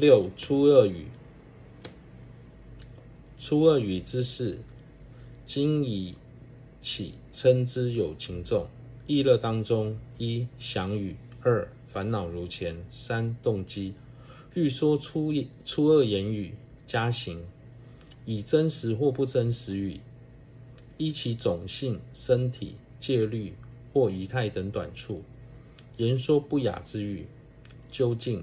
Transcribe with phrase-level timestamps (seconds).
[0.00, 1.04] 六初恶语，
[3.38, 4.58] 初恶语之事，
[5.44, 6.14] 今已
[6.80, 8.66] 起称之有情众。
[9.06, 13.92] 意乐当中：一想语，二烦恼如前，三动机。
[14.54, 15.34] 欲说出
[15.66, 16.54] 出恶言语，
[16.86, 17.38] 加行，
[18.24, 20.00] 以真实或不真实语，
[20.96, 23.52] 依其种性、身体、戒律
[23.92, 25.22] 或仪态等短处，
[25.98, 27.26] 言说不雅之语，
[27.90, 28.42] 究竟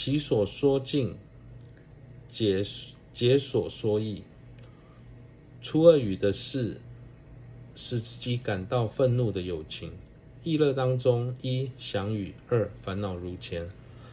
[0.00, 1.12] 其所说尽，
[2.28, 2.62] 解
[3.12, 4.22] 解所说义。
[5.60, 6.80] 出恶语的事。
[7.74, 9.90] 使自己感到愤怒的友情，
[10.44, 13.68] 意乐当中：一想语，二烦恼如前，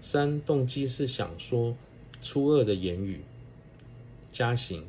[0.00, 1.76] 三动机是想说
[2.20, 3.20] 出恶的言语。
[4.32, 4.84] 加行，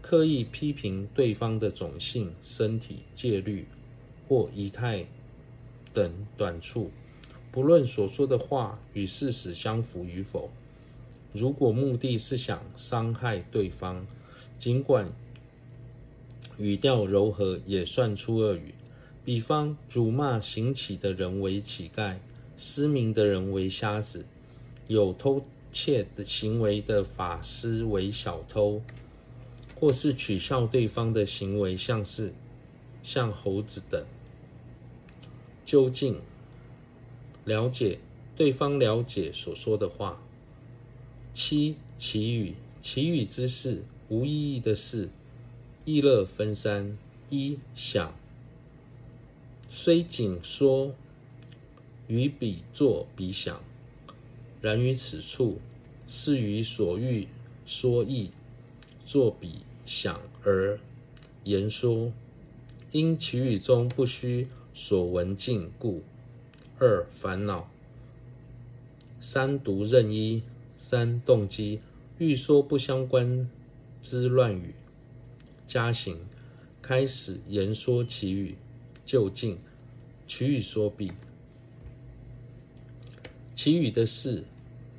[0.00, 3.66] 刻意批评对方的种性、身体、戒律
[4.28, 5.04] 或仪态
[5.92, 6.92] 等短处，
[7.50, 10.50] 不论所说的话与事实相符与否。
[11.32, 14.06] 如果目的是想伤害对方，
[14.58, 15.10] 尽管。
[16.58, 18.74] 语调柔和也算出恶语，
[19.24, 22.16] 比方辱骂行乞的人为乞丐，
[22.56, 24.26] 失明的人为瞎子，
[24.88, 28.82] 有偷窃的行为的法师为小偷，
[29.78, 32.32] 或是取笑对方的行为像是
[33.04, 34.04] 像猴子等。
[35.64, 36.20] 究竟
[37.48, 37.98] 了解
[38.36, 40.22] 对方了解所说的话。
[41.32, 45.08] 七綺语，綺语之事，无意义的事。
[45.86, 46.98] 意乐分三：
[47.30, 48.14] 一想，
[49.70, 50.92] 虽仅说
[52.08, 53.58] 于彼作彼想，
[54.60, 55.58] 然于此处
[56.06, 57.26] 是于所欲
[57.64, 58.30] 说意
[59.06, 60.78] 作彼想而
[61.44, 62.12] 言说，
[62.92, 66.02] 因其语中不须所闻尽故。
[66.80, 67.68] 二烦恼，
[69.20, 70.44] 三独任一，
[70.78, 71.80] 三动机，
[72.18, 73.50] 欲说不相关
[74.00, 74.74] 之乱语。
[75.66, 76.16] 加行，
[76.80, 78.54] 开始言说其语，
[79.04, 79.58] 就近
[80.28, 81.10] 取语说毕。
[83.56, 84.44] 其语的事，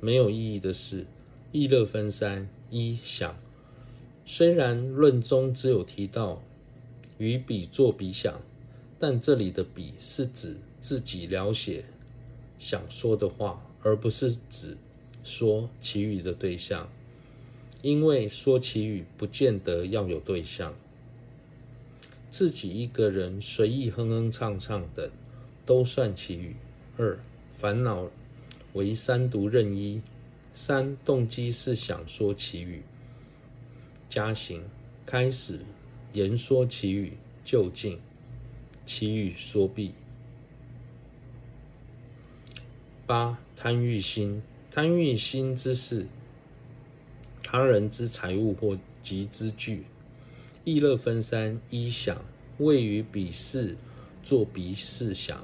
[0.00, 1.06] 没有意义的事。
[1.50, 3.34] 意乐分三：一想，
[4.26, 6.42] 虽然论中只有提到
[7.16, 8.38] 与彼作彼想，
[9.02, 11.82] 但这里的比是指自己了解
[12.58, 14.76] 想说的话，而不是指
[15.24, 16.86] 说綺语的对象。
[17.80, 20.74] 因为说綺语不见得要有对象，
[22.30, 25.10] 自己一个人随意哼哼唱唱的
[25.64, 26.54] 都算綺语。
[26.98, 27.18] 二
[27.56, 28.06] 烦恼
[28.74, 30.02] 为三独任一，
[30.52, 32.82] 三动机是想说綺语。
[34.10, 34.62] 加行
[35.06, 35.58] 开始
[36.12, 37.14] 言说綺语，
[37.46, 37.98] 究竟
[38.86, 39.92] 綺语说毕。
[43.06, 46.06] 八贪欲心，贪欲心之事。
[47.42, 49.84] 他人之财物或集资具，
[50.64, 52.24] 意乐分三：一想，
[52.58, 53.76] 位于彼事
[54.22, 55.38] 作彼事想；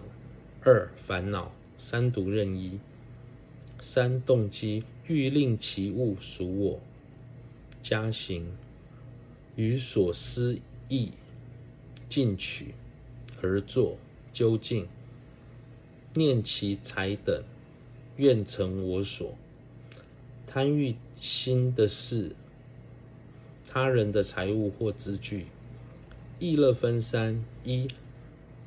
[0.62, 2.78] 二烦恼，三独任一；
[3.80, 6.80] 三动机，欲令其物属我。
[7.82, 8.46] 加行，
[9.56, 10.56] 于所思
[10.88, 11.10] 意
[12.08, 12.72] 进取
[13.42, 13.96] 而作，
[14.32, 14.86] 究竟
[16.14, 17.42] 念其财等，
[18.16, 19.34] 愿成我所。
[20.46, 22.32] 贪欲心的事，
[23.68, 25.46] 他人的财物或资具，
[26.38, 27.88] 意乐分三：一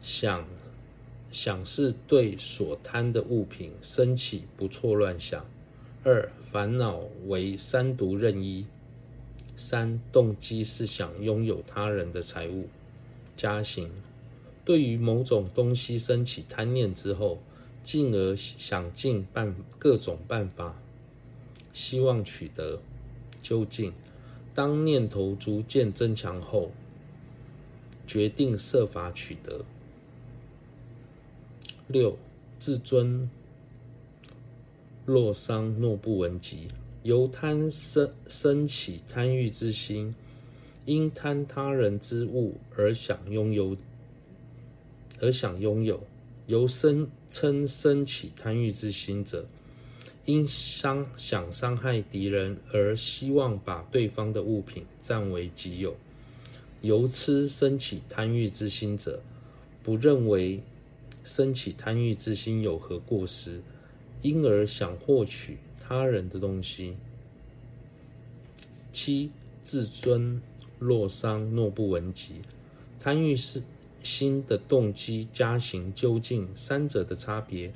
[0.01, 0.45] 想，
[1.31, 5.41] 想是对所贪的物品升起不错乱想；
[6.03, 8.65] 二烦恼为三毒任一；
[9.57, 12.67] 三动机是想拥有他人的财物。
[13.35, 13.89] 加行，
[14.69, 17.39] 对于某种东西升起贪念之后，
[17.83, 20.79] 进而想尽办各种办法。
[21.73, 22.79] 希望取得，
[23.41, 23.91] 究竟
[24.53, 26.69] 当念头逐渐增强后，
[28.05, 29.65] 决定设法取得。
[31.87, 32.15] 六
[32.59, 33.27] 自尊
[35.03, 36.67] 若丧，若不闻及，
[37.01, 40.13] 由贪生生起贪欲之心，
[40.85, 43.75] 因贪他人之物而想拥有，
[45.21, 46.01] 而想拥有，
[46.47, 49.45] 由生嗔生起贪欲之心者。
[50.25, 55.95] 因伤想伤害敌人而希望把对方的物品占为己有，
[56.81, 59.19] 由吃生起贪欲之心者，
[59.81, 60.61] 不认为
[61.23, 63.59] 生起贪欲之心有何过失，
[64.21, 66.95] 因而想获取他人的东西。
[68.93, 69.31] 七
[69.63, 70.39] 自尊
[70.77, 72.35] 若丧，若不闻及，
[72.99, 73.63] 贪欲是
[74.03, 77.71] 心的动机加行究竟三者的差别。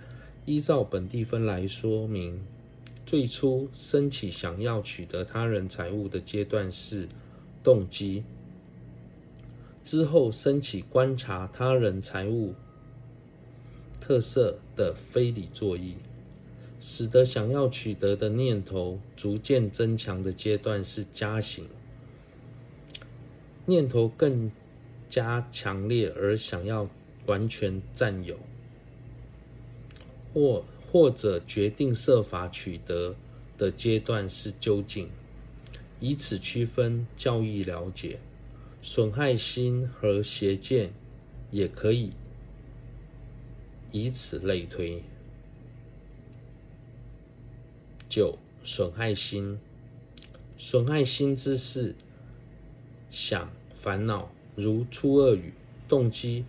[0.45, 2.41] 依照本地分来说明，
[3.05, 7.07] 最初升起想要取得他人财物的阶段是
[7.63, 8.23] 动机，
[9.85, 12.53] 之后升起观察他人财物
[14.01, 15.95] 特色的非理作意，
[16.81, 21.65] 使得想要取得的念头逐渐增强的阶段是加行，
[23.65, 24.51] 念头更
[25.13, 26.89] 加强烈而想要
[27.27, 28.35] 完全占有，
[30.33, 30.65] 或。
[30.93, 33.15] 或者决定设法取得
[33.57, 35.09] 的阶段是究竟，
[35.99, 38.19] 以此区分教义了解，
[38.83, 40.93] 损害心和邪见，
[41.49, 42.11] 也可以
[43.91, 45.01] 以此类推。
[48.07, 49.57] 九、损害心，
[50.59, 51.95] 损害心之事，
[53.09, 55.53] 想烦恼，如粗恶语、
[55.87, 56.43] 动机、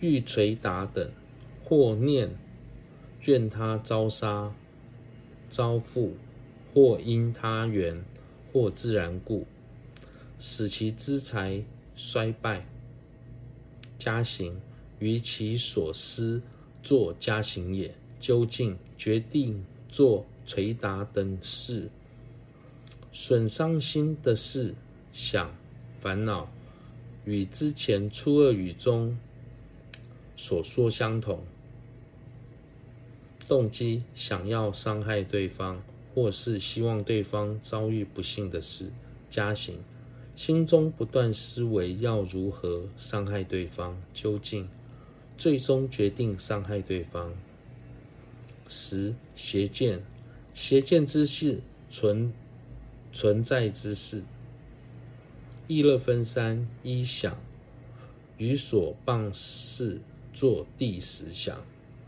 [0.00, 1.10] 欲捶打等，
[1.64, 2.28] 或念。
[3.24, 4.52] 愿他遭杀、
[5.50, 6.14] 遭负，
[6.72, 8.00] 或因他缘，
[8.52, 9.44] 或自然故，
[10.38, 11.60] 使其资财
[11.96, 12.64] 衰败。
[13.98, 14.54] 家行
[15.00, 16.40] 于其所思
[16.82, 17.92] 作家行也。
[18.18, 21.88] 究竟决定做捶打等事，
[23.12, 24.74] 损伤心的事，
[25.12, 25.54] 想
[26.00, 26.48] 烦恼，
[27.26, 29.18] 与之前初二语中
[30.36, 31.44] 所说相同。
[33.48, 35.82] 动机想要伤害对方，
[36.14, 38.90] 或是希望对方遭遇不幸的事，
[39.28, 39.78] 加刑，
[40.34, 44.68] 心中不断思维要如何伤害对方，究竟，
[45.36, 47.32] 最终决定伤害对方。
[48.68, 50.00] 十、邪见，
[50.54, 52.32] 邪见之事存
[53.12, 54.22] 存在之事，
[55.68, 57.36] 意乐分三：一想，
[58.38, 60.00] 于所谤事
[60.32, 61.56] 作第十想；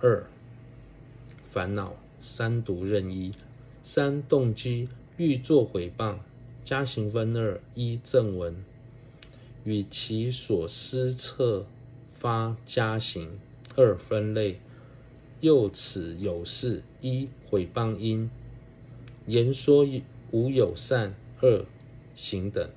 [0.00, 0.24] 二。
[1.50, 3.32] 烦恼三毒任一，
[3.82, 6.16] 三动机欲作毁谤，
[6.64, 8.54] 加行分二：一正文，
[9.64, 11.66] 与其所思侧
[12.12, 13.26] 发加行；
[13.74, 14.56] 二分类，
[15.40, 18.30] 又此有事：一毁谤因，
[19.26, 19.84] 言说
[20.30, 21.64] 无有善恶
[22.14, 22.68] 行等；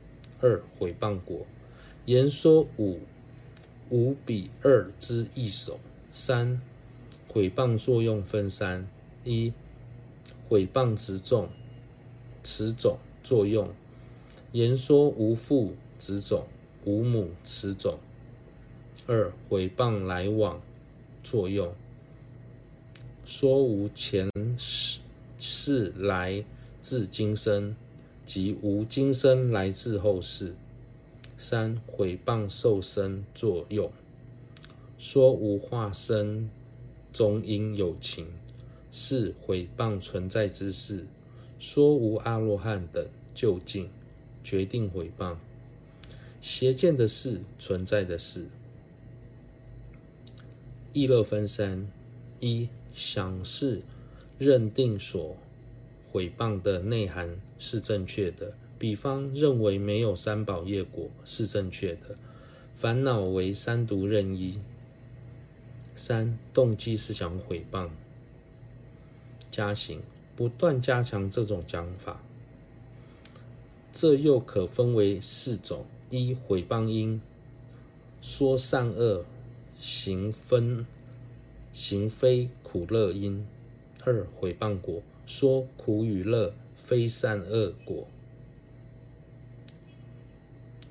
[0.42, 1.46] 二毁谤果，
[2.06, 3.00] 言说五
[3.90, 5.76] 五比二之一首；
[6.14, 6.60] 三。
[7.34, 8.86] 毁谤作用分三：
[9.24, 9.54] 一、
[10.50, 11.48] 毁谤执种，
[12.44, 13.66] 持种作用；
[14.52, 16.46] 言说无父执种，
[16.84, 17.94] 无母持种；
[19.08, 20.60] 二、毁谤来往
[21.24, 21.74] 作用，
[23.24, 24.30] 说无前
[25.40, 26.44] 世来
[26.82, 27.74] 自今生，
[28.34, 30.54] 即无今生来自后世；
[31.38, 33.92] 三、毁谤受生作用，
[34.98, 36.50] 说无化身。
[37.12, 38.26] 中因有情，
[38.94, 41.06] 是毁谤存在之事，
[41.60, 43.06] 说无阿罗汉等
[43.36, 43.90] 究竟
[44.46, 45.36] 决定毁谤
[46.42, 48.46] 邪见的事存在的事。
[50.94, 51.86] 意乐分三：
[52.40, 53.82] 一想是
[54.40, 55.36] 认定所
[56.12, 62.18] 毁谤的内涵是正确的，比方认为没有三宝业果是正确的，
[62.76, 64.60] 烦恼为三毒任一。
[65.96, 67.88] 三动机是想毁谤，
[69.52, 70.02] 加行
[70.36, 72.20] 不断加强这种讲法，
[73.94, 77.22] 这又可分为四种：一毁谤因，
[78.22, 79.24] 说善恶
[79.80, 80.86] 行分
[81.72, 83.46] 行非苦乐因；
[84.04, 88.08] 二毁谤果，说苦与乐非善恶果；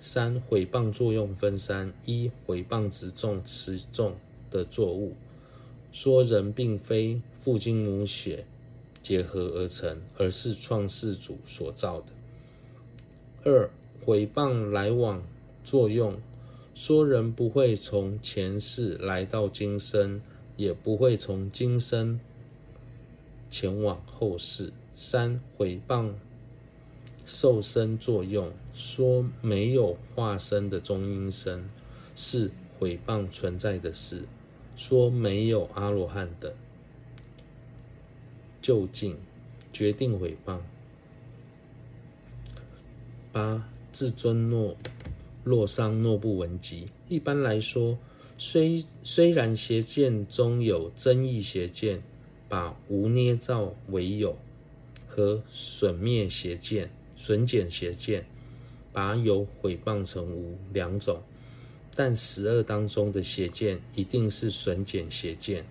[0.01, 4.17] 三毁谤作用分三：一毁谤执种持种。
[4.51, 5.15] 的作物，
[5.93, 8.45] 说人并非父精母血
[9.01, 12.07] 结合而成，而是创世主所造的。
[13.45, 13.71] 二、
[14.05, 15.23] 毁谤来往
[15.63, 16.21] 作用，
[16.75, 20.21] 说人不会从前世来到今生，
[20.57, 22.19] 也不会从今生
[23.51, 24.73] 前往后世。
[25.03, 26.13] 三、毁谤
[27.25, 31.65] 受生作用，说没有化身的中阴身，
[32.15, 34.25] 是毁谤存在的事。
[34.77, 36.53] 说没有阿罗汉等，
[38.61, 39.17] 究竟
[39.73, 40.59] 决定毁谤。
[43.33, 44.77] 八自尊诺
[45.45, 46.89] 洛桑诺布文集。
[47.09, 47.99] 一般来说，
[48.37, 52.03] 虽虽然邪见中有增益邪见，
[52.51, 54.37] 把无捏造为有，
[55.07, 58.27] 和损灭邪见、损减邪见，
[58.93, 61.23] 把有毁谤成无两种。
[61.95, 65.65] 但十恶当中的邪见一定是损减邪见。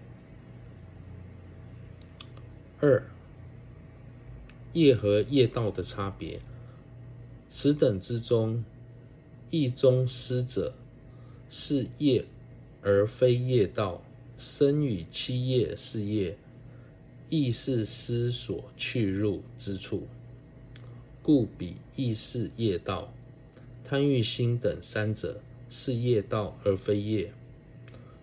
[2.80, 3.04] 二，
[4.72, 6.40] 业和业道的差别。
[7.50, 8.64] 此等之中，
[9.50, 10.74] 意中思者
[11.50, 12.24] 是业
[12.82, 14.02] 而非业道，
[14.38, 16.38] 生与七业是业，
[17.30, 20.08] 亦是思所去入之处，
[21.22, 23.14] 故彼亦是业道。
[23.86, 27.32] 贪欲心等三者是业道而非业。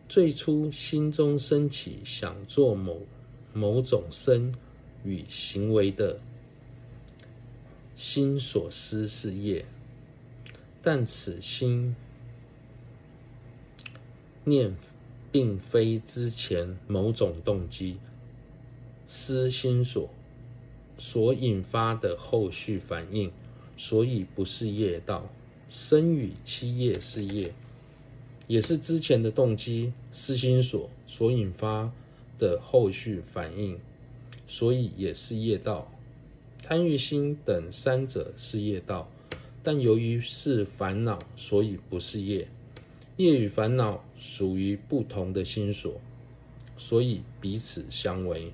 [0.09, 3.01] 最初心中升起想做某
[3.53, 4.55] 某种身
[5.05, 6.21] 与行为的
[7.97, 9.65] 心所思是业，
[10.83, 11.97] 但此心
[14.45, 14.77] 念
[15.33, 17.99] 并非之前某种动机
[19.07, 20.09] 私心所
[20.99, 23.31] 所引发的后续反应，
[23.77, 25.29] 所以不是业道。
[25.69, 27.53] 生与七业是业，
[28.47, 31.91] 也是之前的动机私心所所引发
[32.39, 33.79] 的后续反应，
[34.47, 35.91] 所以也是业道。
[36.63, 39.09] 贪欲心等三者是业道，
[39.63, 42.47] 但由于是烦恼，所以不是业。
[43.17, 46.01] 业与烦恼属于不同的心所，
[46.77, 48.53] 所以彼此相违。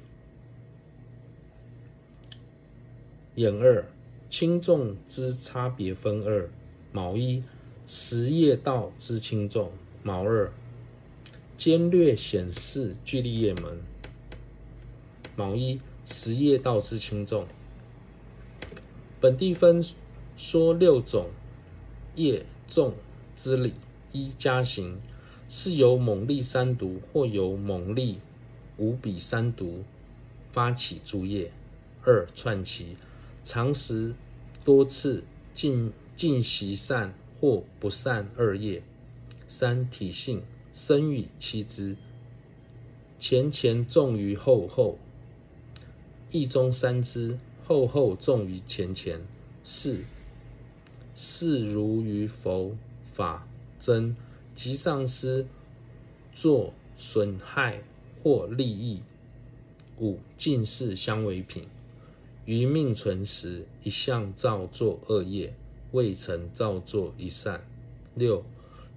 [3.36, 3.84] 眼二
[4.28, 6.48] 轻重之差别分二。
[6.92, 7.42] 毛一，
[7.86, 9.70] 实业道之轻重；
[10.02, 10.52] 毛二，
[11.56, 13.80] 兼略显示俱利业门。
[15.34, 17.46] 毛一，实业道之轻重。
[19.18, 19.82] 本地分
[20.36, 21.30] 说六种
[22.14, 22.92] 业重
[23.34, 23.72] 之理：
[24.12, 25.00] 一、加行，
[25.48, 28.18] 是由猛力三毒或由猛力
[28.76, 29.82] 无比三毒
[30.50, 31.46] 发起诸业；
[32.04, 32.96] 二、串习，
[33.44, 34.14] 常时
[34.64, 35.92] 多次尽。
[36.14, 38.80] 尽习善或不善二业。
[39.49, 40.40] 三、体性，
[40.72, 41.96] 生与七支，
[43.18, 44.96] 前前重于后后，
[46.30, 49.20] 意中三支，后后重于前前。
[49.64, 49.99] 四、
[51.16, 52.70] 四如于佛
[53.12, 53.44] 法
[53.80, 54.14] 真
[54.54, 55.44] 及上师
[56.34, 57.82] 作损害
[58.22, 59.02] 或利益。
[59.99, 61.66] 五、尽是相违品，
[62.44, 65.54] 于命存时一向造作恶业。
[65.92, 67.62] 未曾造作一善。
[68.14, 68.42] 六、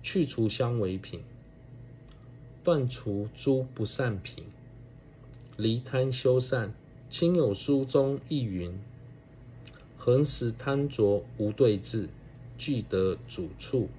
[0.02, 1.22] 去除相违品，
[2.64, 4.46] 断除诸不善品，
[5.58, 6.74] 离贪修善。
[7.10, 8.80] 亲友书中亦云：
[9.98, 12.08] 恒时贪着无对治，
[12.58, 13.90] 俱得主处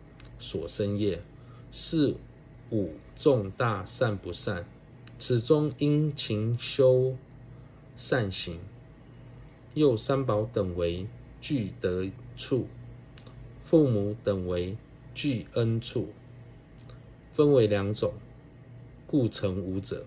[0.40, 1.22] 所生业。
[1.70, 2.14] 是
[2.70, 4.64] 五重大善不善，
[5.18, 7.14] 此中应勤修
[7.98, 8.58] 善行。
[9.76, 11.06] 又三宝等为
[11.38, 12.66] 聚德处。
[13.62, 14.74] 父母等为
[15.14, 16.08] 聚恩处，
[17.34, 18.14] 分为两种，
[19.06, 20.06] 故成五者。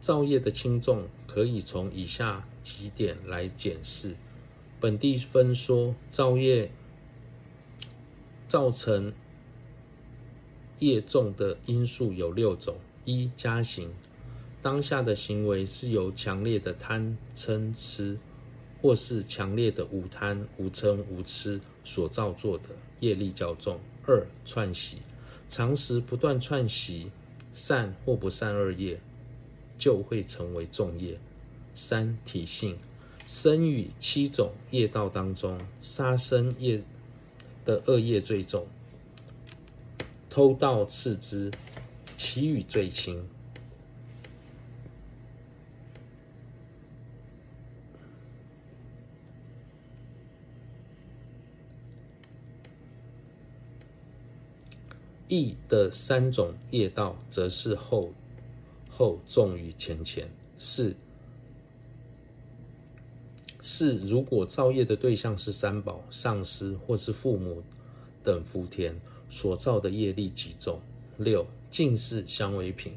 [0.00, 4.14] 造业的轻重可以从以下几点来检视。
[4.78, 6.70] 本地分说造业
[8.48, 9.12] 造成
[10.78, 13.92] 业重的因素有六种：一、加行，
[14.62, 18.18] 当下的行为是由强烈的贪嗔痴。
[18.80, 22.66] 或是强烈的无贪、无嗔、无痴所造作的
[23.00, 23.76] 业力较重。
[24.06, 24.98] 二、串习，
[25.50, 27.10] 常时不断串习
[27.52, 28.96] 善或不善二业，
[29.78, 31.18] 就会成为重业。
[31.74, 32.78] 三、体性，
[33.26, 36.80] 生于七种业道当中，杀生业
[37.64, 38.64] 的恶业最重，
[40.30, 41.50] 偷盗次之，
[42.16, 43.20] 其余最轻。
[55.28, 58.10] 意的三种业道，则是后
[58.88, 60.28] 后重于前前。
[60.58, 60.94] 四
[63.60, 67.62] 是如果造业的对象是三宝、上师或是父母
[68.24, 68.98] 等福田
[69.30, 70.80] 所造的业力极重。
[71.18, 72.94] 六尽是相违品，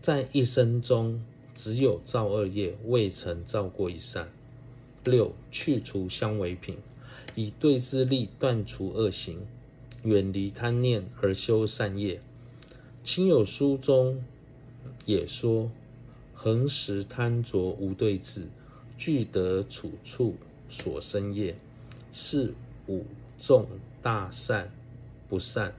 [0.00, 1.20] 在一生中
[1.56, 4.28] 只有造二业，未曾造过一善。
[5.02, 6.78] 六去除相违品，
[7.34, 9.40] 以对治力断除恶行。
[10.04, 12.20] 远离贪念而修善业，
[13.04, 14.22] 亲友书中
[15.04, 15.70] 也说：
[16.34, 18.48] 恒时贪着无对治，
[18.98, 20.36] 具得处处
[20.68, 21.56] 所生业。
[22.14, 22.52] 是
[22.88, 23.06] 五
[23.38, 23.66] 重
[24.02, 24.70] 大善
[25.30, 25.74] 不善，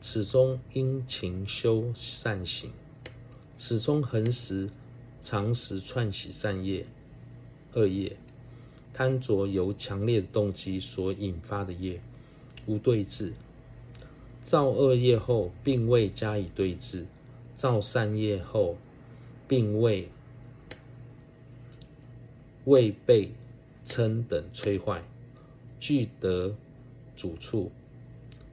[0.00, 2.70] 此中应勤修善行。
[3.58, 4.70] 此中恒时
[5.20, 6.86] 常时串习善业
[7.74, 8.16] 恶业，
[8.94, 12.00] 贪着由强烈动机所引发的业。
[12.66, 13.32] 无对治，
[14.42, 17.04] 造恶业后并未加以对治；
[17.56, 18.76] 造善业后
[19.46, 20.08] 并未
[22.64, 23.30] 未被
[23.84, 25.02] 称等摧坏，
[25.78, 26.54] 具得
[27.16, 27.70] 主处，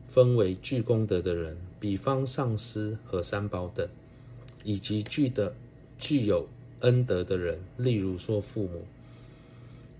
[0.07, 3.87] 分为具功德的人，比方上师和三宝等，
[4.63, 5.53] 以及具的
[5.99, 6.47] 具有
[6.79, 8.83] 恩德的人，例如说父母。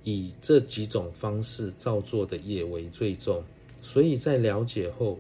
[0.04, 3.44] 以这几种方式造作的业为最重，
[3.82, 5.20] 所以在了解后，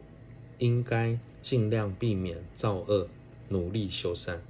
[0.58, 3.08] 应该尽量避免造恶，
[3.50, 4.42] 努力修善。